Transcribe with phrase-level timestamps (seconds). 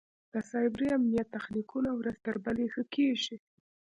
[0.33, 3.35] د سایبري امنیت تخنیکونه ورځ تر بلې ښه کېږي.